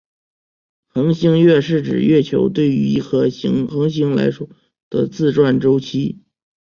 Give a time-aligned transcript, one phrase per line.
[0.87, 3.29] 恒星月是指月球对于一颗
[3.69, 4.49] 恒星来说
[4.89, 6.23] 的自转周期。